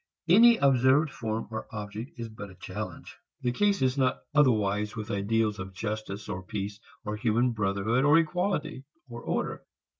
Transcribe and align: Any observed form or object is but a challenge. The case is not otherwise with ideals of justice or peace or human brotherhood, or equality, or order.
Any 0.27 0.57
observed 0.57 1.11
form 1.11 1.47
or 1.51 1.67
object 1.71 2.13
is 2.17 2.27
but 2.27 2.49
a 2.49 2.55
challenge. 2.55 3.19
The 3.43 3.51
case 3.51 3.83
is 3.83 3.99
not 3.99 4.17
otherwise 4.33 4.95
with 4.95 5.11
ideals 5.11 5.59
of 5.59 5.75
justice 5.75 6.27
or 6.27 6.41
peace 6.41 6.79
or 7.05 7.17
human 7.17 7.51
brotherhood, 7.51 8.03
or 8.03 8.17
equality, 8.17 8.85
or 9.07 9.21
order. 9.21 9.61